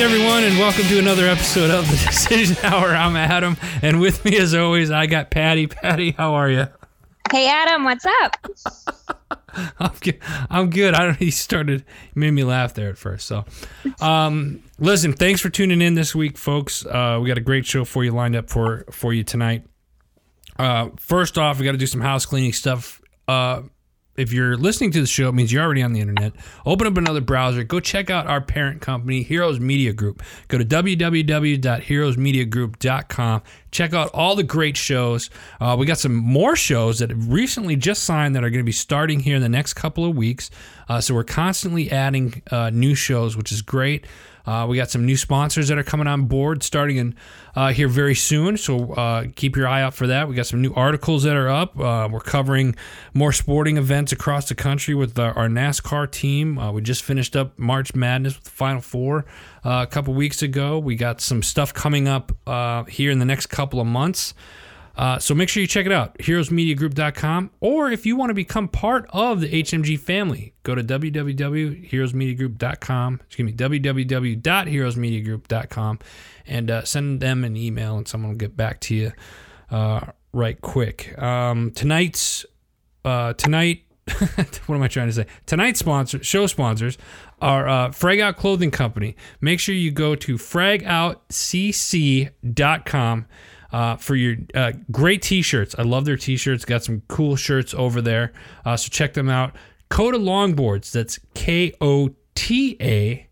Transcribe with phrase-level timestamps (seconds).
[0.00, 2.88] Greetings, everyone, and welcome to another episode of the Decision Hour.
[2.88, 5.66] I'm Adam, and with me, as always, I got Patti.
[5.66, 6.68] Patti, how are you?
[7.30, 8.34] Hey Adam, what's up?
[9.78, 10.18] I'm good.
[10.48, 10.94] I'm good.
[10.94, 11.18] I don't.
[11.18, 11.84] He started.
[12.14, 13.26] He made me laugh there at first.
[13.26, 13.44] So,
[14.00, 15.12] um, listen.
[15.12, 16.86] Thanks for tuning in this week, folks.
[16.86, 19.66] Uh, we got a great show for you lined up for for you tonight.
[20.58, 23.02] Uh, first off, we got to do some house cleaning stuff.
[23.28, 23.64] Uh,
[24.20, 26.32] if you're listening to the show, it means you're already on the internet.
[26.66, 27.64] Open up another browser.
[27.64, 30.22] Go check out our parent company, Heroes Media Group.
[30.48, 33.42] Go to www.heroesmediagroup.com.
[33.70, 35.30] Check out all the great shows.
[35.60, 38.72] Uh, we got some more shows that recently just signed that are going to be
[38.72, 40.50] starting here in the next couple of weeks.
[40.88, 44.06] Uh, so we're constantly adding uh, new shows, which is great.
[44.46, 47.14] Uh, we got some new sponsors that are coming on board starting in
[47.54, 48.56] uh, here very soon.
[48.56, 50.28] So uh, keep your eye out for that.
[50.28, 51.78] We got some new articles that are up.
[51.78, 52.76] Uh, we're covering
[53.14, 56.58] more sporting events across the country with our, our NASCAR team.
[56.58, 59.26] Uh, we just finished up March Madness with the Final Four
[59.64, 60.78] uh, a couple weeks ago.
[60.78, 62.32] We got some stuff coming up
[62.88, 64.34] here in the next couple of months.
[65.00, 67.50] Uh, so make sure you check it out, heroesmediagroup.com.
[67.60, 73.20] Or if you want to become part of the HMG family, go to www.heroesmediagroup.com.
[73.24, 75.98] Excuse me, www.heroesmediagroup.com
[76.46, 79.12] and uh, send them an email and someone will get back to you
[79.70, 80.00] uh,
[80.34, 81.18] right quick.
[81.18, 82.44] Um, tonight's,
[83.02, 83.84] uh, tonight,
[84.66, 85.24] what am I trying to say?
[85.46, 86.98] Tonight's sponsor, show sponsors
[87.40, 89.16] are uh, Frag Out Clothing Company.
[89.40, 93.26] Make sure you go to fragoutcc.com
[93.72, 95.74] uh, for your uh, great t-shirts.
[95.78, 96.64] I love their t-shirts.
[96.64, 98.32] Got some cool shirts over there.
[98.64, 99.54] Uh, so check them out.
[99.88, 100.92] Kota Longboards.
[100.92, 103.26] That's K-O-T-A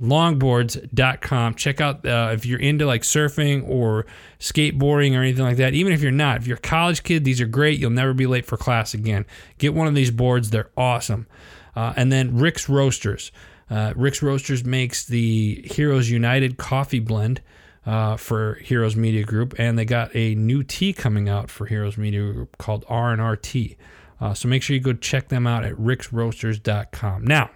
[0.00, 1.54] longboards.com.
[1.54, 4.06] Check out uh, if you're into like surfing or
[4.38, 5.74] skateboarding or anything like that.
[5.74, 7.78] Even if you're not, if you're a college kid, these are great.
[7.78, 9.24] You'll never be late for class again.
[9.58, 10.50] Get one of these boards.
[10.50, 11.26] They're awesome.
[11.74, 13.32] Uh, and then Rick's Roasters.
[13.68, 17.40] Uh, Rick's Roasters makes the Heroes United coffee blend
[17.86, 21.96] uh, for Heroes Media Group, and they got a new tea coming out for Heroes
[21.96, 23.76] Media Group called R and R Tea.
[24.20, 27.24] Uh, so make sure you go check them out at ricksroasters.com.
[27.24, 27.50] Now,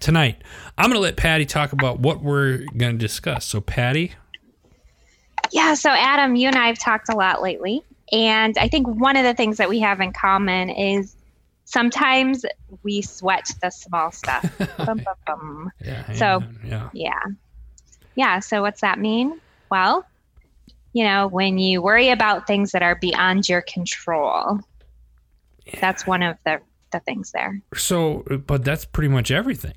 [0.00, 0.42] tonight,
[0.76, 3.44] I'm going to let Patti talk about what we're going to discuss.
[3.46, 4.12] So, Patti.
[5.50, 7.82] Yeah, so Adam, you and I have talked a lot lately.
[8.12, 11.16] And I think one of the things that we have in common is
[11.64, 12.44] sometimes
[12.82, 14.42] we sweat the small stuff.
[14.78, 15.72] bum, bum, bum.
[15.84, 16.90] Yeah, so, yeah.
[16.92, 17.20] yeah.
[18.14, 18.40] Yeah.
[18.40, 19.40] So what's that mean?
[19.70, 20.06] Well,
[20.92, 24.60] you know, when you worry about things that are beyond your control,
[25.66, 25.80] yeah.
[25.80, 26.60] that's one of the,
[26.92, 27.60] the things there.
[27.74, 29.74] So, but that's pretty much everything.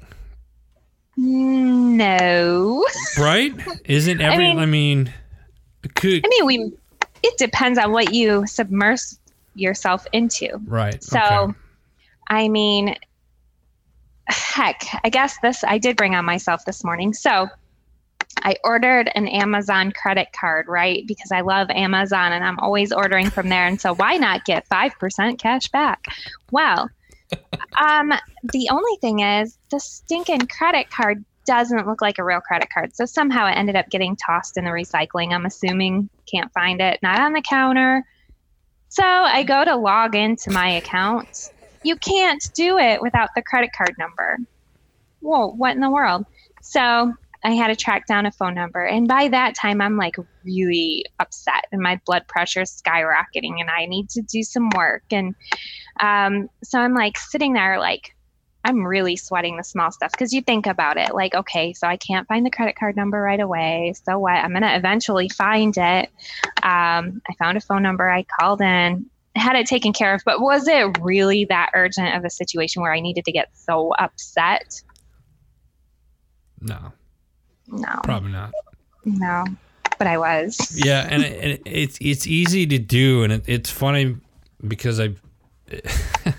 [1.17, 2.85] No.
[3.17, 3.51] Right?
[3.85, 5.13] Isn't every, I mean, I mean,
[5.95, 6.71] could, I mean, we,
[7.23, 9.01] it depends on what you submerge
[9.55, 10.61] yourself into.
[10.65, 11.03] Right.
[11.03, 11.57] So, okay.
[12.29, 12.95] I mean,
[14.27, 17.13] heck, I guess this, I did bring on myself this morning.
[17.13, 17.49] So,
[18.43, 21.05] I ordered an Amazon credit card, right?
[21.07, 23.65] Because I love Amazon and I'm always ordering from there.
[23.65, 26.05] And so why not get 5% cash back?
[26.51, 26.89] Well,
[27.81, 32.69] um, the only thing is the stinking credit card doesn't look like a real credit
[32.71, 32.95] card.
[32.95, 35.31] So somehow it ended up getting tossed in the recycling.
[35.31, 38.05] I'm assuming can't find it, not on the counter.
[38.89, 41.51] So I go to log into my account.
[41.83, 44.37] You can't do it without the credit card number.
[45.21, 46.25] Whoa, what in the world?
[46.61, 47.13] So
[47.47, 48.83] I had to track down a phone number.
[48.83, 53.69] And by that time, I'm like really upset and my blood pressure is skyrocketing and
[53.69, 55.03] I need to do some work.
[55.11, 55.33] And
[56.01, 58.13] um, so I'm like sitting there, like,
[58.65, 61.95] I'm really sweating the small stuff because you think about it like, okay, so I
[61.95, 63.93] can't find the credit card number right away.
[64.03, 64.33] So what?
[64.33, 66.09] I'm going to eventually find it.
[66.63, 68.09] Um, I found a phone number.
[68.09, 69.05] I called in,
[69.37, 70.21] had it taken care of.
[70.25, 73.93] But was it really that urgent of a situation where I needed to get so
[73.97, 74.81] upset?
[76.59, 76.91] No.
[77.67, 77.99] No.
[78.03, 78.51] Probably not.
[79.05, 79.45] No,
[79.97, 80.57] but I was.
[80.73, 84.17] Yeah, and, it, and it's it's easy to do, and it, it's funny
[84.67, 85.15] because I.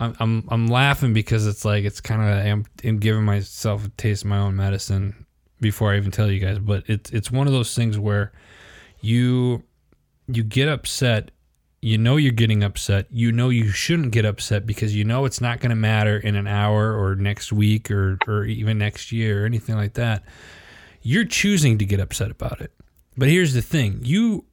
[0.00, 3.88] I'm, I'm I'm laughing because it's like it's kind of I'm, I'm giving myself a
[3.90, 5.24] taste of my own medicine
[5.60, 8.32] before I even tell you guys, but it's it's one of those things where
[9.00, 9.62] you
[10.26, 11.30] you get upset
[11.84, 13.06] you know you're getting upset.
[13.10, 16.34] You know you shouldn't get upset because you know it's not going to matter in
[16.34, 20.24] an hour or next week or, or even next year or anything like that.
[21.02, 22.72] You're choosing to get upset about it.
[23.18, 24.46] But here's the thing you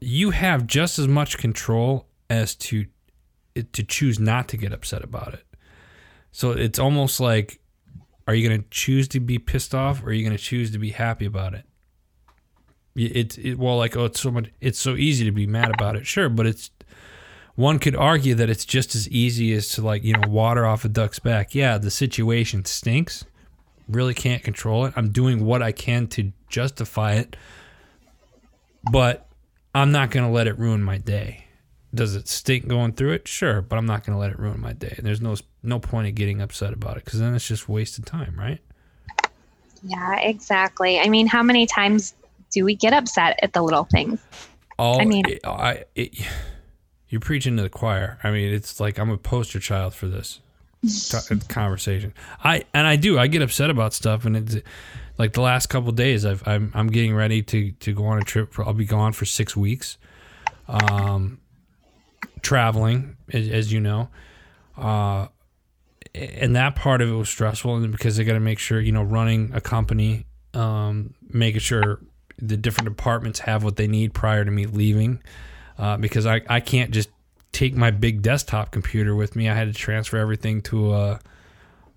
[0.00, 2.84] you have just as much control as to
[3.54, 5.46] to choose not to get upset about it.
[6.30, 7.58] So it's almost like
[8.28, 10.72] are you going to choose to be pissed off or are you going to choose
[10.72, 11.64] to be happy about it?
[12.96, 14.50] It's it, well, like oh, it's so much.
[14.60, 16.70] It's so easy to be mad about it, sure, but it's
[17.54, 20.84] one could argue that it's just as easy as to like you know water off
[20.84, 21.54] a duck's back.
[21.54, 23.24] Yeah, the situation stinks,
[23.88, 24.94] really can't control it.
[24.96, 27.36] I'm doing what I can to justify it,
[28.90, 29.28] but
[29.74, 31.44] I'm not going to let it ruin my day.
[31.94, 33.28] Does it stink going through it?
[33.28, 34.98] Sure, but I'm not going to let it ruin my day.
[35.02, 38.34] There's no no point in getting upset about it because then it's just wasted time,
[38.38, 38.60] right?
[39.82, 41.00] Yeah, exactly.
[41.00, 42.14] I mean, how many times
[42.50, 44.20] do we get upset at the little things?
[44.78, 46.14] All I mean- it, I it,
[47.08, 48.18] you're preaching to the choir.
[48.22, 50.40] I mean, it's like I'm a poster child for this
[51.48, 52.14] conversation.
[52.42, 53.18] I and I do.
[53.18, 54.56] I get upset about stuff, and it's
[55.18, 56.24] like the last couple days.
[56.24, 58.52] I've, I'm I'm getting ready to to go on a trip.
[58.52, 59.98] For, I'll be gone for six weeks,
[60.68, 61.40] um,
[62.42, 64.08] traveling, as, as you know.
[64.78, 65.26] Uh,
[66.14, 68.92] and that part of it was stressful, and because I got to make sure, you
[68.92, 72.00] know, running a company, um, making sure
[72.40, 75.22] the different departments have what they need prior to me leaving,
[75.78, 77.08] uh, because I, I can't just
[77.52, 79.48] take my big desktop computer with me.
[79.48, 81.18] I had to transfer everything to uh,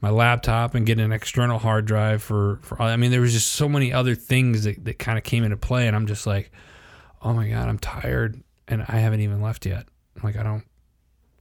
[0.01, 3.51] my laptop and get an external hard drive for, for I mean, there was just
[3.51, 6.51] so many other things that, that kind of came into play, and I'm just like,
[7.21, 9.85] oh my god, I'm tired, and I haven't even left yet.
[10.23, 10.63] Like I don't,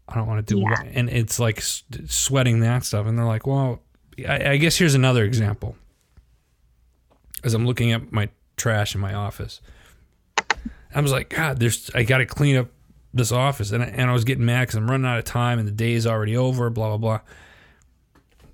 [0.09, 0.71] I don't want to do Yeah.
[0.71, 3.81] what, and it's like s- sweating that stuff, and they're like, well,
[4.29, 5.75] I, I guess here's another example.
[7.45, 8.29] As I'm looking at my
[8.63, 9.61] trash in my office,
[10.95, 12.69] I was like, God, there's I got to clean up
[13.15, 15.59] this office, and I, and I was getting mad because I'm running out of time,
[15.59, 16.71] and the day is already over.
[16.71, 17.21] Blah blah blah.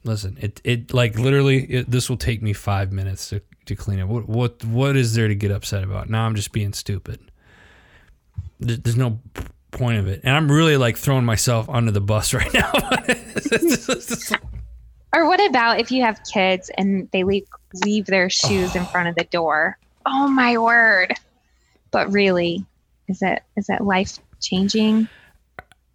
[0.05, 4.01] Listen, it it like literally it, this will take me five minutes to, to clean
[4.01, 4.09] up.
[4.09, 6.09] What what what is there to get upset about?
[6.09, 7.21] Now I'm just being stupid.
[8.61, 9.21] There- There's no
[9.71, 12.73] point of it, and I'm really like throwing myself under the bus right now.
[15.15, 17.45] Or what about if you have kids and they leave
[17.85, 19.79] leave their shoes in front of the door?
[20.11, 21.13] Oh my word.
[21.91, 22.65] But really,
[23.09, 25.09] is it is it life changing?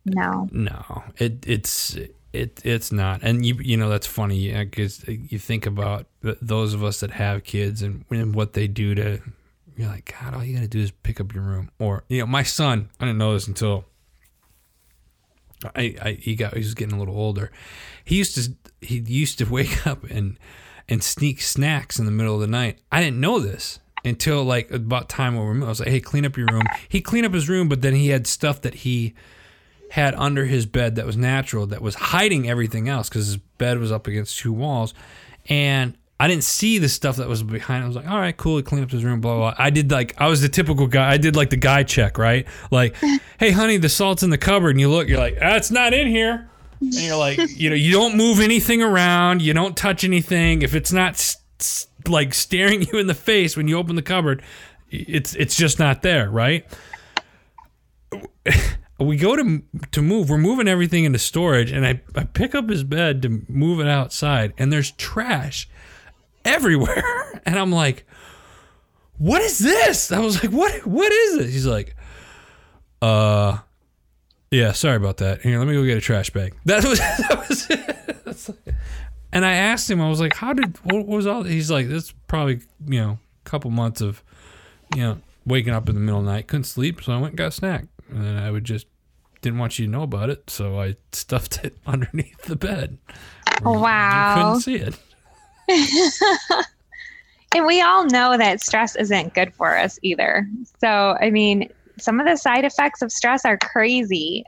[0.06, 0.50] No.
[0.52, 1.98] No, it it's
[2.32, 6.84] it it's not, and you you know that's funny because you think about those of
[6.84, 9.20] us that have kids and, and what they do to
[9.76, 12.28] you're like God, all you gotta do is pick up your room, or you know
[12.28, 12.90] my son.
[13.00, 13.86] I didn't know this until
[15.76, 17.52] I, I he got he was getting a little older.
[18.04, 20.38] He used to he used to wake up and
[20.90, 22.80] and sneak snacks in the middle of the night.
[22.92, 26.36] I didn't know this until like about time we- I was like, hey, clean up
[26.38, 26.64] your room.
[26.90, 29.14] He cleaned up his room, but then he had stuff that he
[29.92, 33.78] had under his bed that was natural that was hiding everything else because his bed
[33.78, 34.94] was up against two walls
[35.48, 37.84] and I didn't see the stuff that was behind.
[37.84, 38.56] I was like, all right, cool.
[38.58, 39.64] He cleaned up his room, blah, blah, blah.
[39.66, 41.12] I did like, I was the typical guy.
[41.12, 42.48] I did like the guy check, right?
[42.72, 42.96] Like,
[43.40, 44.70] hey, honey, the salt's in the cupboard.
[44.72, 46.50] And you look, you're like, ah, it's not in here.
[46.80, 49.42] And you're like, you know, you don't move anything around.
[49.42, 50.62] You don't touch anything.
[50.62, 54.02] If it's not s- s- like staring you in the face when you open the
[54.02, 54.42] cupboard,
[54.90, 56.66] it's it's just not there, right?
[59.00, 60.30] we go to to move.
[60.30, 63.88] We're moving everything into storage, and I, I pick up his bed to move it
[63.88, 65.70] outside, and there's trash
[66.46, 67.04] everywhere.
[67.46, 68.08] And I'm like,
[69.18, 70.88] "What is this?" I was like, "What?
[70.88, 71.94] What is this?" He's like,
[73.02, 73.58] "Uh,
[74.50, 75.42] yeah, sorry about that.
[75.42, 77.46] Here, let me go get a trash bag." That was that
[78.26, 78.76] was it.
[79.34, 80.78] And I asked him, I was like, "How did?
[80.86, 84.24] What was all?" He's like, "This probably you know a couple months of
[84.96, 87.32] you know waking up in the middle of the night, couldn't sleep, so I went
[87.32, 88.88] and got a snack, and I would just."
[89.42, 92.98] Didn't want you to know about it, so I stuffed it underneath the bed.
[93.62, 94.36] where you- Wow.
[94.38, 94.98] couldn't see it.
[97.56, 100.48] And we all know that stress isn't good for us either.
[100.82, 101.70] So, I mean,
[102.00, 104.44] some of the side effects of stress are crazy.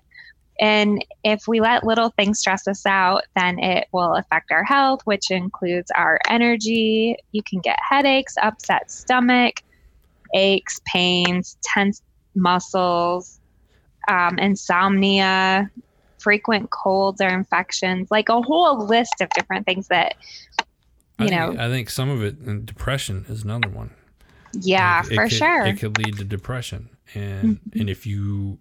[0.60, 5.02] And if we let little things stress us out, then it will affect our health,
[5.06, 7.16] which includes our energy.
[7.34, 9.56] You can get headaches, upset stomach,
[10.34, 12.02] aches, pains, tense
[12.36, 13.40] muscles,
[14.08, 15.70] um, insomnia,
[16.20, 20.16] frequent colds or infections, like a whole list of different things that,
[21.20, 23.92] you I know, think, I think some of it, and depression is another one.
[24.54, 25.66] yeah, Like, for could- sure.
[25.66, 27.80] It could lead to depression, and Mhm.
[27.82, 28.58] and if you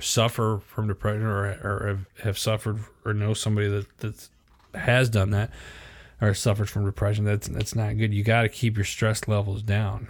[0.00, 4.28] suffer from depression or or have, have suffered or know somebody that that
[4.74, 5.50] has done that
[6.20, 8.12] or suffered from depression, that's that's not good.
[8.12, 10.08] You got to keep your stress levels down.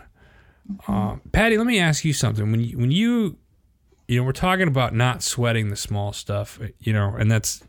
[0.70, 0.92] Mm-hmm.
[0.92, 2.50] Um, Patti, let me ask you something.
[2.50, 3.36] When you when you
[4.06, 7.62] you know we're talking about not sweating the small stuff, you know, and that's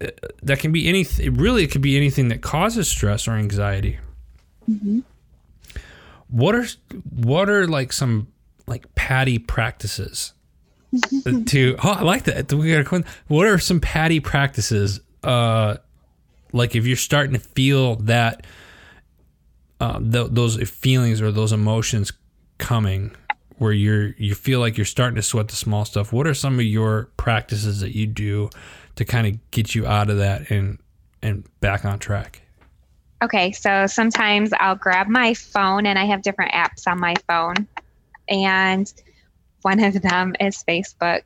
[0.00, 0.08] uh,
[0.42, 1.34] that can be anything.
[1.34, 3.98] Really, it could be anything that causes stress or anxiety
[4.70, 5.04] Mhm.
[6.28, 6.66] what are
[7.08, 8.26] what are like some
[8.66, 10.32] like patty practices
[11.46, 12.52] to oh I like that.
[12.52, 15.76] We got a what are some patty practices uh
[16.52, 18.46] like if you're starting to feel that
[19.78, 22.12] uh, th- those feelings or those emotions
[22.56, 23.14] coming
[23.58, 26.58] where you're you feel like you're starting to sweat the small stuff what are some
[26.58, 28.48] of your practices that you do
[28.94, 30.78] to kind of get you out of that and
[31.22, 32.42] and back on track?
[33.22, 37.66] Okay, so sometimes I'll grab my phone and I have different apps on my phone.
[38.28, 38.92] And
[39.62, 41.22] one of them is Facebook.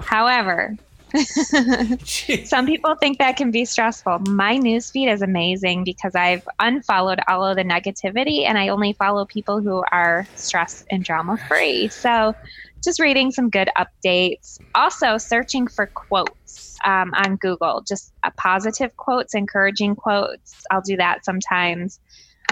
[0.00, 0.76] However,
[2.44, 4.20] some people think that can be stressful.
[4.20, 9.24] My newsfeed is amazing because I've unfollowed all of the negativity and I only follow
[9.24, 11.88] people who are stress and drama free.
[11.88, 12.34] So
[12.82, 14.58] just reading some good updates.
[14.74, 20.64] Also, searching for quotes um, on Google, just uh, positive quotes, encouraging quotes.
[20.70, 22.00] I'll do that sometimes.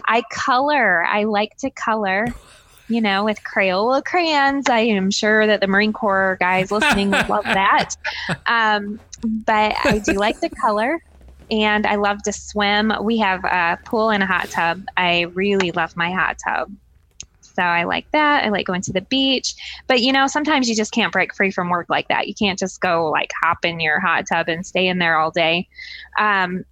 [0.07, 1.05] I color.
[1.05, 2.27] I like to color,
[2.91, 4.69] you know, with Crayola crayons.
[4.69, 7.95] I am sure that the Marine Corps guys listening would love that.
[8.47, 11.01] Um, but I do like the color
[11.51, 12.93] and I love to swim.
[13.03, 14.83] We have a pool and a hot tub.
[14.97, 16.73] I really love my hot tub.
[17.41, 18.45] So I like that.
[18.45, 19.55] I like going to the beach.
[19.87, 22.29] But you know, sometimes you just can't break free from work like that.
[22.29, 25.31] You can't just go like hop in your hot tub and stay in there all
[25.31, 25.69] day.
[26.19, 26.65] Um,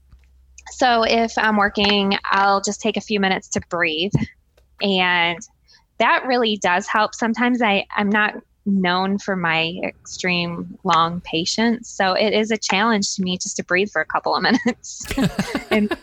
[0.70, 4.12] so if I'm working, I'll just take a few minutes to breathe.
[4.80, 5.38] And
[5.99, 7.14] that really does help.
[7.14, 8.35] Sometimes I, I'm not
[8.67, 11.88] known for my extreme long patience.
[11.88, 15.07] So it is a challenge to me just to breathe for a couple of minutes.
[15.71, 15.97] and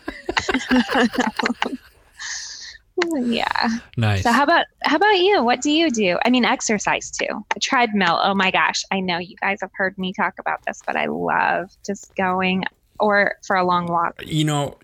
[3.26, 3.68] yeah.
[3.96, 4.22] Nice.
[4.22, 5.42] So how about how about you?
[5.42, 6.18] What do you do?
[6.24, 7.44] I mean, exercise too.
[7.54, 8.18] A treadmill.
[8.22, 11.06] Oh my gosh, I know you guys have heard me talk about this, but I
[11.06, 12.64] love just going
[12.98, 14.22] or for a long walk.
[14.24, 14.78] You know,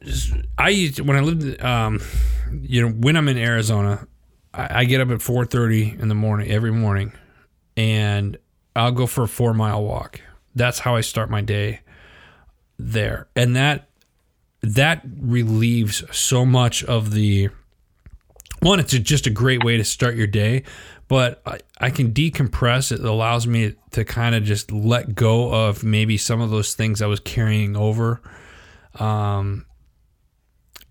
[0.58, 2.00] I used when I lived, um,
[2.60, 4.06] you know, when I'm in Arizona,
[4.54, 7.12] I, I get up at four thirty in the morning every morning,
[7.76, 8.36] and
[8.74, 10.20] I'll go for a four mile walk.
[10.54, 11.80] That's how I start my day
[12.78, 13.88] there, and that
[14.62, 17.50] that relieves so much of the
[18.60, 20.62] one, it's just a great way to start your day,
[21.08, 22.92] but I, I can decompress.
[22.92, 27.02] It allows me to kind of just let go of maybe some of those things
[27.02, 28.20] I was carrying over
[29.00, 29.66] um,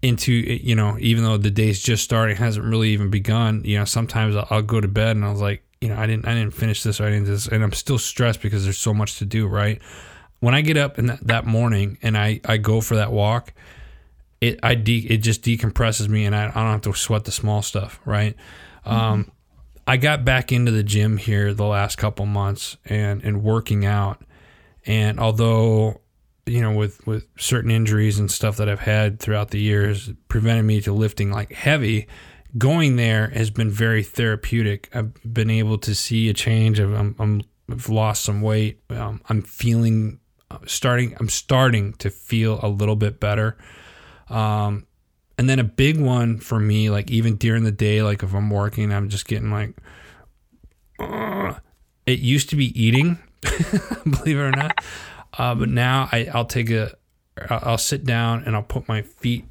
[0.01, 3.85] into, you know, even though the day's just starting, hasn't really even begun, you know,
[3.85, 6.33] sometimes I'll, I'll go to bed and I was like, you know, I didn't, I
[6.33, 9.17] didn't finish this or I didn't this, and I'm still stressed because there's so much
[9.19, 9.81] to do, right?
[10.39, 13.53] When I get up in that, that morning and I, I go for that walk,
[14.41, 17.31] it I de- it just decompresses me and I, I don't have to sweat the
[17.31, 18.35] small stuff, right?
[18.85, 18.91] Mm-hmm.
[18.91, 19.31] Um,
[19.87, 24.23] I got back into the gym here the last couple months and and working out,
[24.85, 26.00] and although
[26.51, 30.65] you know with with certain injuries and stuff that I've had throughout the years prevented
[30.65, 32.07] me to lifting like heavy.
[32.57, 34.89] Going there has been very therapeutic.
[34.93, 36.81] I've been able to see a change.
[36.81, 38.81] I've, I'm, I'm I've lost some weight.
[38.89, 41.15] Um, I'm feeling uh, starting.
[41.19, 43.57] I'm starting to feel a little bit better.
[44.29, 44.85] Um,
[45.37, 48.49] and then a big one for me, like even during the day, like if I'm
[48.49, 49.75] working, I'm just getting like,
[50.99, 51.55] uh,
[52.05, 54.83] it used to be eating, believe it or not.
[55.41, 56.95] Uh, but now I, I'll take a,
[57.49, 59.43] I'll sit down and I'll put my feet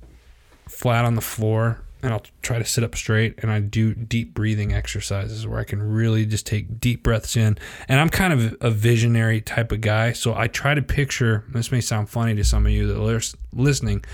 [0.69, 4.33] flat on the floor and I'll try to sit up straight and I do deep
[4.33, 7.59] breathing exercises where I can really just take deep breaths in.
[7.89, 11.43] And I'm kind of a visionary type of guy, so I try to picture.
[11.49, 13.21] This may sound funny to some of you that are
[13.53, 14.05] listening,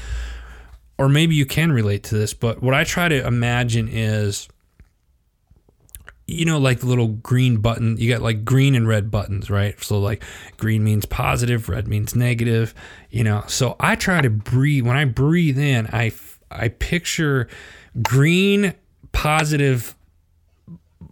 [0.97, 4.49] or maybe you can relate to this, but what I try to imagine is
[6.27, 9.83] you know like the little green button you got like green and red buttons right
[9.83, 10.23] so like
[10.57, 12.75] green means positive red means negative
[13.11, 16.11] you know so i try to breathe when i breathe in i
[16.51, 17.49] i picture
[18.03, 18.75] green
[19.13, 19.95] positive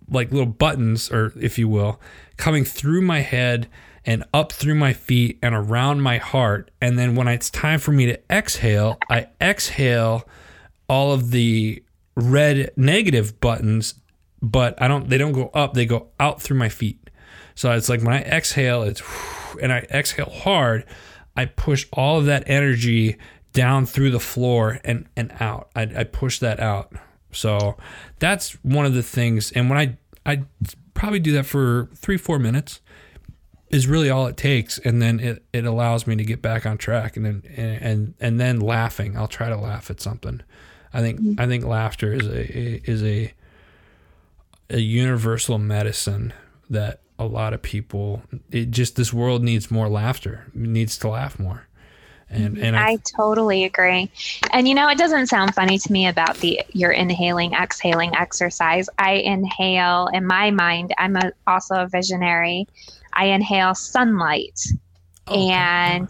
[0.08, 2.00] like little buttons or if you will
[2.36, 3.68] coming through my head
[4.06, 6.70] and up through my feet and around my heart.
[6.80, 10.28] And then when it's time for me to exhale, I exhale
[10.88, 11.82] all of the
[12.14, 13.94] red negative buttons,
[14.44, 17.10] but I don't they don't go up, they go out through my feet.
[17.54, 19.02] So it's like when I exhale, it's
[19.60, 20.84] and I exhale hard,
[21.36, 23.16] I push all of that energy
[23.52, 25.70] down through the floor and and out.
[25.74, 26.92] I, I push that out.
[27.32, 27.76] So
[28.18, 29.50] that's one of the things.
[29.52, 29.96] And when I
[30.30, 30.44] I
[30.92, 32.80] probably do that for three four minutes,
[33.70, 36.78] is really all it takes and then it, it allows me to get back on
[36.78, 40.40] track and then and, and and then laughing i'll try to laugh at something
[40.92, 43.32] i think i think laughter is a is a
[44.70, 46.32] a universal medicine
[46.70, 51.08] that a lot of people it just this world needs more laughter it needs to
[51.08, 51.68] laugh more
[52.30, 54.10] and and I, I, totally agree.
[54.52, 58.88] And you know, it doesn't sound funny to me about the your inhaling, exhaling exercise.
[58.98, 60.94] I inhale in my mind.
[60.98, 62.66] I'm a, also a visionary.
[63.12, 64.60] I inhale sunlight
[65.28, 66.08] oh, and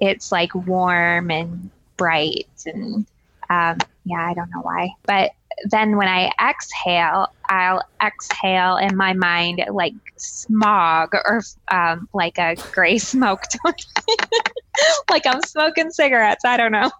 [0.00, 3.06] it's like warm and bright and
[3.50, 4.94] um, yeah, I don't know why.
[5.04, 5.32] But
[5.70, 12.56] then when I exhale, I'll exhale in my mind like smog or um, like a
[12.72, 13.42] gray smoke,
[15.10, 16.44] like I'm smoking cigarettes.
[16.44, 16.90] I don't know.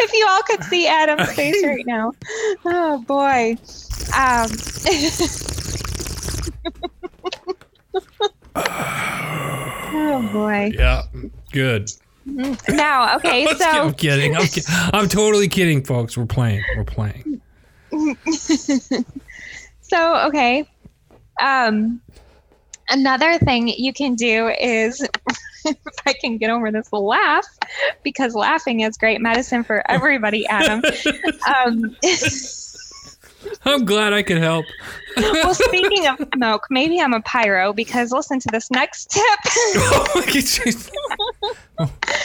[0.00, 2.12] if you all could see Adam's face right now,
[2.64, 3.56] oh boy.
[4.16, 4.50] Um,
[8.56, 10.72] oh boy.
[10.74, 11.02] Yeah,
[11.52, 11.90] good.
[12.68, 14.36] Now, okay, so I'm kidding.
[14.36, 16.16] I'm, ki- I'm totally kidding, folks.
[16.16, 16.64] We're playing.
[16.76, 17.40] We're playing.
[19.80, 20.68] so okay.
[21.40, 22.00] Um,
[22.88, 25.06] another thing you can do is
[25.64, 27.46] if I can get over this laugh
[28.02, 30.82] because laughing is great medicine for everybody, Adam.
[31.64, 31.96] Um,
[33.64, 34.66] I'm glad I could help.
[35.16, 39.22] well, speaking of smoke, maybe I'm a pyro because listen to this next tip.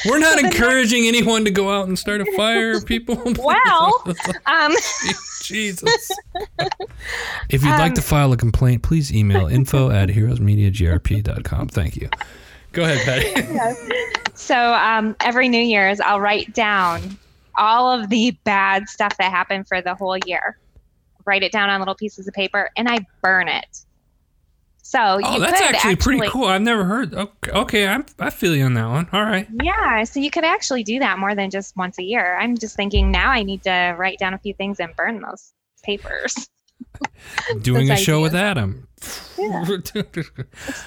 [0.06, 3.22] We're not encouraging anyone to go out and start a fire, people.
[3.40, 4.04] well,
[4.46, 4.74] um,
[5.44, 6.12] Jesus.
[7.50, 11.68] If you'd like to file a complaint, please email info at heroesmediagrp.com.
[11.70, 12.10] Thank you.
[12.72, 13.76] Go ahead, Patti.
[14.34, 17.18] so um, every New Year's, I'll write down
[17.58, 20.58] all of the bad stuff that happened for the whole year.
[21.26, 23.86] Write it down on little pieces of paper, and I burn it.
[24.92, 26.46] So Oh, that's could actually, pretty cool.
[26.46, 27.14] I've never heard.
[27.14, 29.08] Okay, okay I'm, I feel you on that one.
[29.14, 29.48] All right.
[29.64, 32.38] Yeah, so you could actually do that more than just once a year.
[32.38, 35.54] I'm just thinking now I need to write down a few things and burn those
[35.84, 36.50] papers.
[37.62, 38.36] Doing a show with.
[38.36, 38.88] Adam.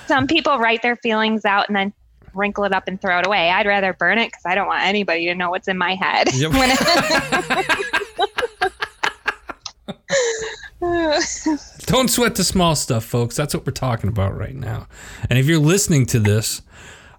[0.06, 1.92] Some people write their feelings out and then
[2.34, 3.50] wrinkle it up and throw it away.
[3.50, 6.28] I'd rather burn it because I don't want anybody to know what's in my head.
[6.34, 6.52] Yep.
[11.86, 13.36] Don't sweat the small stuff, folks.
[13.36, 14.86] That's what we're talking about right now.
[15.30, 16.62] And if you're listening to this,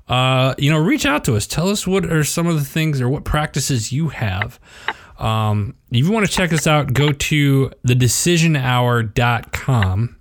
[0.07, 1.47] uh, you know, reach out to us.
[1.47, 4.59] Tell us what are some of the things or what practices you have.
[5.17, 10.15] Um, if you want to check us out, go to thedecisionhour.com.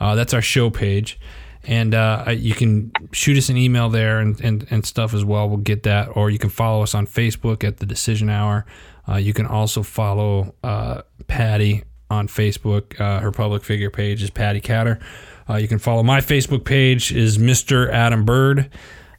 [0.00, 1.18] Uh, that's our show page.
[1.64, 5.48] And uh, you can shoot us an email there and, and, and stuff as well.
[5.48, 6.16] We'll get that.
[6.16, 8.66] Or you can follow us on Facebook at The Decision Hour.
[9.08, 13.00] Uh, you can also follow uh, Patti on Facebook.
[13.00, 15.00] Uh, her public figure page is Patti Katter.
[15.48, 17.90] Uh, you can follow my Facebook page is Mr.
[17.90, 18.70] Adam Bird.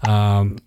[0.07, 0.57] Um,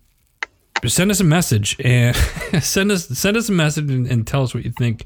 [0.85, 2.15] send us a message and
[2.61, 5.05] send us send us a message and, and tell us what you think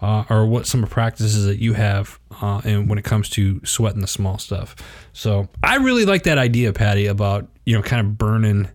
[0.00, 4.00] uh, or what some practices that you have uh, and when it comes to sweating
[4.00, 4.74] the small stuff.
[5.12, 8.68] So I really like that idea, Patti, about you know kind of burning,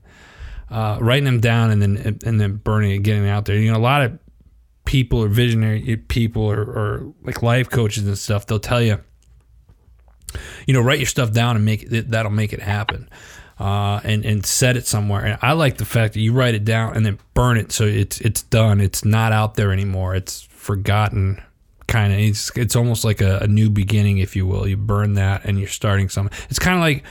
[0.69, 3.58] uh, writing them down and then and then burning it, getting out there.
[3.58, 4.19] You know, a lot of
[4.86, 9.02] people or visionary people or, or like life coaches and stuff, they'll tell you,
[10.67, 13.10] you know, write your stuff down and make it that'll make it happen.
[13.58, 15.24] Uh, and and set it somewhere.
[15.24, 17.86] And I like the fact that you write it down and then burn it so
[17.86, 18.82] it's it's done.
[18.82, 20.13] It's not out there anymore.
[20.13, 21.41] It's forgotten.
[21.88, 22.19] Kind of.
[22.19, 24.67] It's it's almost like a, a new beginning, if you will.
[24.67, 26.38] You burn that and you're starting something.
[26.50, 27.06] It's kind of like,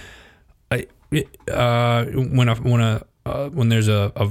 [1.51, 4.31] uh, when a when a uh, when there's a, a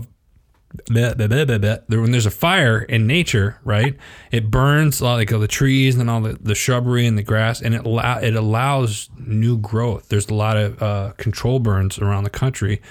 [0.89, 3.95] When there's a fire in nature, right?
[4.31, 7.75] It burns like all the trees and all the, the shrubbery and the grass, and
[7.75, 10.09] it allow, it allows new growth.
[10.09, 12.81] There's a lot of uh, control burns around the country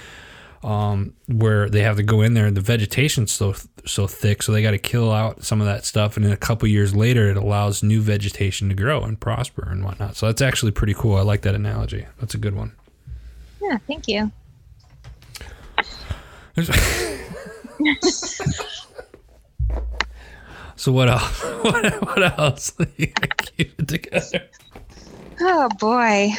[0.63, 4.53] um, where they have to go in there, and the vegetation's so so thick, so
[4.53, 7.29] they got to kill out some of that stuff, and then a couple years later,
[7.29, 10.15] it allows new vegetation to grow and prosper and whatnot.
[10.17, 11.17] So that's actually pretty cool.
[11.17, 12.07] I like that analogy.
[12.21, 12.73] That's a good one.
[13.61, 14.31] yeah, thank you.
[20.77, 21.43] So what else?
[21.63, 22.71] What, what else?
[22.99, 24.43] Keep it together.
[25.41, 26.31] Oh boy.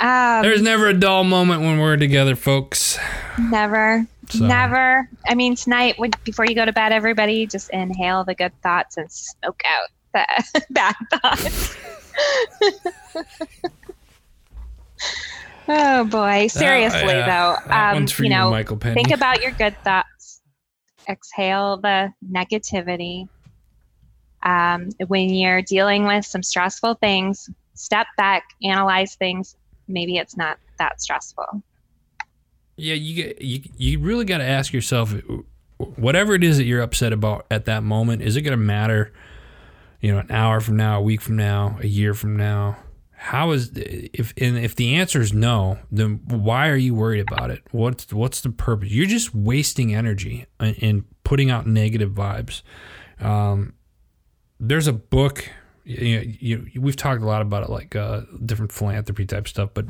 [0.00, 2.98] Um, There's never a dull moment when we're together, folks.
[3.38, 4.06] Never.
[4.30, 5.08] So- Never.
[5.26, 9.10] I mean, tonight, before you go to bed, everybody just inhale the good thoughts and
[9.12, 9.88] smoke out
[10.52, 11.76] the bad thoughts.
[15.68, 16.46] oh boy.
[16.46, 17.58] Seriously, yeah.
[17.66, 18.94] though, um, for you you, know, Michael Penny.
[18.94, 20.37] think about your good thoughts.
[21.08, 23.28] Exhale the negativity.
[24.42, 29.56] Um, when you're dealing with some stressful things, step back, analyze things.
[29.88, 31.62] Maybe it's not that stressful.
[32.76, 35.12] Yeah, you you you really got to ask yourself,
[35.96, 39.12] whatever it is that you're upset about at that moment, is it going to matter?
[40.00, 42.76] You know, an hour from now, a week from now, a year from now.
[43.20, 47.50] How is if and if the answer is no, then why are you worried about
[47.50, 47.62] it?
[47.72, 48.90] What's what's the purpose?
[48.90, 52.62] You're just wasting energy and, in putting out negative vibes.
[53.18, 53.74] Um,
[54.60, 55.50] there's a book.
[55.84, 59.86] You, you we've talked a lot about it, like uh, different philanthropy type stuff, but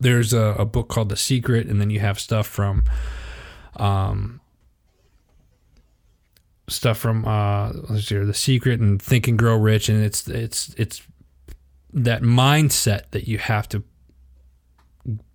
[0.00, 2.84] there's a, a book called The Secret, and then you have stuff from,
[3.76, 4.40] um,
[6.66, 10.26] stuff from uh, let's see, here, The Secret and Think and Grow Rich, and it's
[10.26, 11.02] it's it's
[11.92, 13.82] that mindset that you have to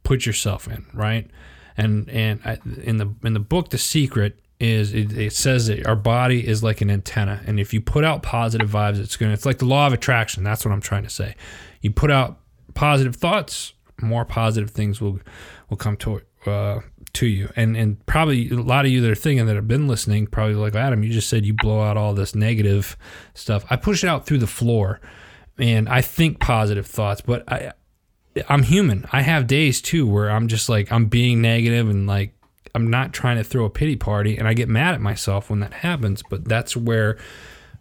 [0.04, 1.30] put yourself in, right?
[1.78, 5.86] and and I, in the in the book, The Secret is it, it says that
[5.86, 9.34] our body is like an antenna, and if you put out positive vibes, it's gonna.
[9.34, 10.44] It's like the law of attraction.
[10.44, 11.36] That's what I'm trying to say.
[11.82, 12.39] You put out
[12.74, 15.20] positive thoughts, more positive things will
[15.70, 16.80] will come to uh,
[17.13, 17.52] to you.
[17.56, 20.56] And and probably a lot of you that are thinking that have been listening, probably
[20.56, 22.96] like Adam, you just said you blow out all this negative
[23.34, 23.66] stuff.
[23.70, 25.02] I push it out through the floor,
[25.58, 27.74] and I think positive thoughts, but I
[28.50, 29.06] I'm human.
[29.12, 32.34] I have days too where I'm just like I'm being negative and like
[32.76, 35.60] I'm not trying to throw a pity party and I get mad at myself when
[35.60, 37.18] that happens, but that's where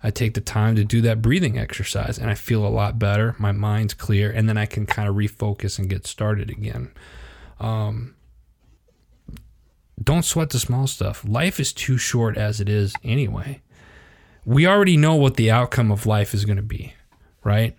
[0.02, 3.34] I take the time to do that breathing exercise and I feel a lot better.
[3.38, 6.90] My mind's clear and then I can kind of refocus and get started again.
[7.58, 8.16] Um,
[10.02, 11.24] don't sweat the small stuff.
[11.26, 13.62] Life is too short as it is anyway.
[14.44, 16.94] We already know what the outcome of life is going to be,
[17.44, 17.76] right?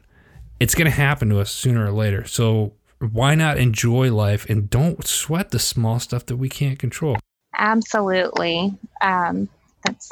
[0.60, 2.26] It's going to happen to us sooner or later.
[2.26, 7.18] So why not enjoy life and don't sweat the small stuff that we can't control?
[7.58, 8.74] Absolutely.
[9.02, 9.50] Um,
[9.84, 10.12] that's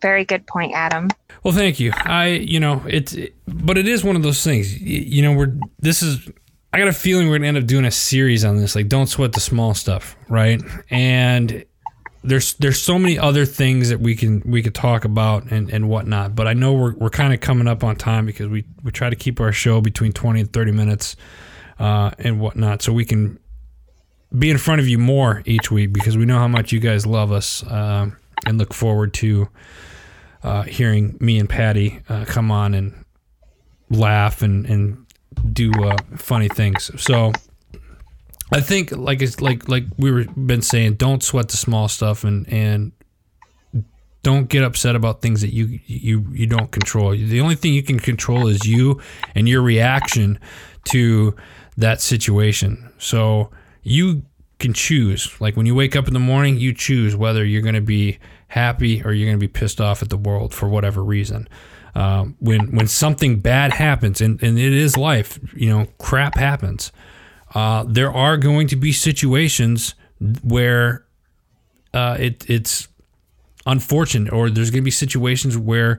[0.00, 1.08] very good point, Adam.
[1.42, 1.92] Well, thank you.
[1.94, 4.80] I, you know, it's, but it is one of those things.
[4.80, 6.28] You know, we're this is.
[6.72, 9.06] I got a feeling we're gonna end up doing a series on this, like don't
[9.06, 10.60] sweat the small stuff, right?
[10.90, 11.64] And
[12.26, 15.88] there's there's so many other things that we can we could talk about and, and
[15.88, 16.34] whatnot.
[16.34, 19.08] But I know we're, we're kind of coming up on time because we, we try
[19.08, 21.16] to keep our show between 20 and 30 minutes
[21.78, 23.38] uh, and whatnot, so we can
[24.36, 27.06] be in front of you more each week because we know how much you guys
[27.06, 28.10] love us uh,
[28.44, 29.48] and look forward to
[30.42, 33.04] uh, hearing me and Patti uh, come on and
[33.88, 35.06] laugh and and
[35.52, 36.90] do uh, funny things.
[37.00, 37.32] So
[38.52, 42.24] I think like it's like like we were been saying, don't sweat the small stuff
[42.24, 42.92] and and
[44.22, 47.10] don't get upset about things that you you you don't control.
[47.10, 49.00] The only thing you can control is you
[49.34, 50.38] and your reaction
[50.86, 51.34] to
[51.76, 52.92] that situation.
[52.98, 53.50] So
[53.82, 54.22] you
[54.58, 55.40] can choose.
[55.40, 58.18] Like when you wake up in the morning, you choose whether you're going to be
[58.48, 61.48] happy or you're going to be pissed off at the world for whatever reason.
[61.94, 66.92] Um, when when something bad happens, and, and it is life, you know, crap happens.
[67.54, 69.94] Uh, there are going to be situations
[70.42, 71.06] where
[71.94, 72.88] uh, it, it's
[73.66, 75.98] unfortunate, or there's going to be situations where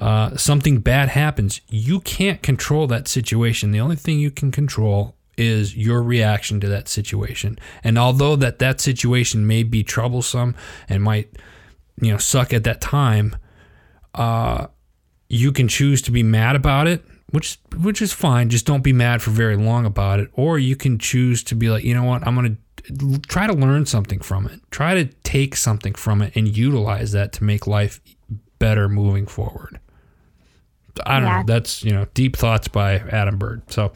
[0.00, 1.60] uh, something bad happens.
[1.68, 3.72] You can't control that situation.
[3.72, 7.58] The only thing you can control is your reaction to that situation.
[7.84, 10.54] And although that that situation may be troublesome
[10.88, 11.30] and might
[12.00, 13.36] you know suck at that time,
[14.14, 14.68] uh,
[15.28, 17.04] you can choose to be mad about it,
[17.36, 18.48] which which is fine.
[18.48, 21.68] Just don't be mad for very long about it, or you can choose to be
[21.68, 22.56] like, you know what, I'm gonna
[23.28, 24.58] try to learn something from it.
[24.70, 28.00] Try to take something from it and utilize that to make life
[28.58, 29.78] better moving forward.
[31.04, 31.40] I don't yeah.
[31.40, 31.44] know.
[31.46, 33.70] That's you know deep thoughts by Adam Bird.
[33.70, 33.92] So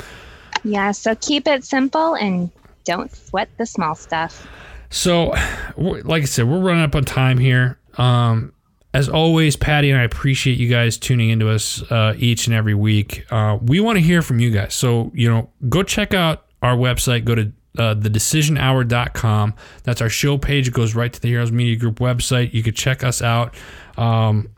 [0.63, 2.51] yeah, so keep it simple and
[2.85, 4.47] don't sweat the small stuff.
[4.91, 5.35] So,
[5.79, 7.79] like I said, we're running up on time here.
[7.97, 8.53] Um,
[8.93, 12.75] as always, Patti and I appreciate you guys tuning into us uh, each and every
[12.75, 13.25] week.
[13.31, 14.75] Uh, we want to hear from you guys.
[14.75, 17.25] So, you know, go check out our website.
[17.25, 19.55] Go to uh, thedecisionhour.com.
[19.85, 20.69] That's our show page.
[20.69, 22.53] It goes right to the Heroes Media Group website.
[22.53, 23.55] You can check us out.
[23.97, 24.51] Um,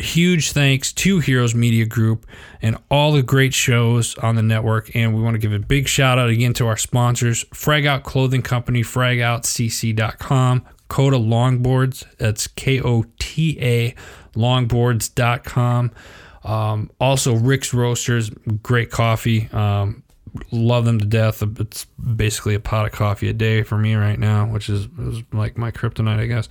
[0.00, 2.26] huge thanks to Heroes Media Group
[2.62, 4.94] and all the great shows on the network.
[4.96, 8.02] And we want to give a big shout out again to our sponsors Frag Out
[8.02, 13.04] Clothing Company, fragoutcc.com, Kota Longboards, that's K O
[13.40, 13.94] T A
[14.34, 15.90] longboards.com.
[16.44, 18.30] Um, also, Rick's Roasters,
[18.62, 19.48] great coffee.
[19.52, 20.02] Um,
[20.50, 21.42] love them to death.
[21.58, 25.22] It's basically a pot of coffee a day for me right now, which is, is
[25.32, 26.48] like my kryptonite, I guess.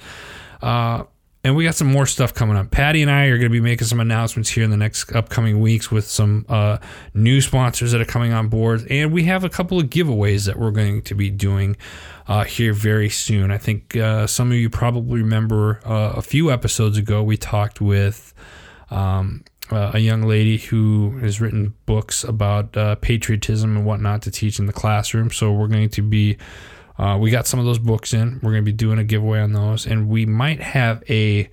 [0.62, 1.04] Uh,
[1.44, 2.70] and we got some more stuff coming up.
[2.70, 5.62] Patti and I are going to be making some announcements here in the next upcoming
[5.62, 6.80] weeks with some uh,
[7.14, 10.58] new sponsors that are coming on board, and we have a couple of giveaways that
[10.58, 11.78] we're going to be doing
[12.28, 13.52] uh, here very soon.
[13.52, 17.80] I think uh, some of you probably remember uh, a few episodes ago we talked
[17.80, 18.34] with.
[18.92, 24.32] Um, uh, a young lady who has written books about uh, patriotism and whatnot to
[24.32, 25.30] teach in the classroom.
[25.30, 26.38] So we're going to be
[27.00, 28.40] uh, we got some of those books in.
[28.44, 31.50] We're going to be doing a giveaway on those, and we might have a,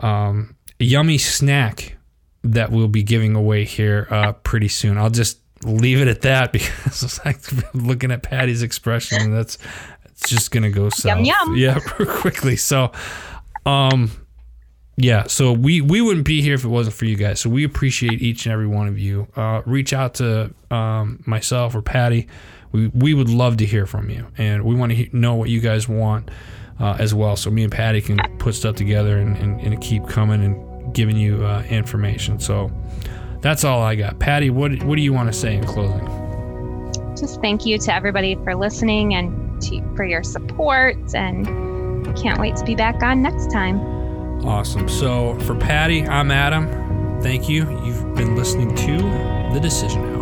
[0.00, 1.96] um, a yummy snack
[2.42, 4.98] that we'll be giving away here uh, pretty soon.
[4.98, 7.38] I'll just leave it at that because it's like
[7.72, 9.58] looking at Patti's expression, and that's
[10.06, 11.24] it's just gonna go south.
[11.24, 11.56] Yum yum.
[11.56, 12.56] Yeah, quickly.
[12.56, 12.90] So,
[13.64, 14.10] um,
[14.96, 15.28] yeah.
[15.28, 17.38] So we we wouldn't be here if it wasn't for you guys.
[17.38, 19.28] So we appreciate each and every one of you.
[19.36, 22.26] Uh, reach out to um, myself or Patti
[22.72, 25.48] we, we would love to hear from you, and we want to he- know what
[25.48, 26.30] you guys want
[26.80, 27.36] uh, as well.
[27.36, 31.16] So me and Patti can put stuff together and, and, and keep coming and giving
[31.16, 32.40] you uh, information.
[32.40, 32.70] So
[33.40, 34.18] that's all I got.
[34.18, 36.06] Patti, what what do you want to say in closing?
[37.16, 41.46] Just thank you to everybody for listening and to, for your support and
[42.16, 43.80] can't wait to be back on next time.
[44.44, 44.88] Awesome.
[44.88, 47.20] So for Patti, I'm Adam.
[47.22, 47.68] Thank you.
[47.84, 50.17] You've been listening to The Decision Hour.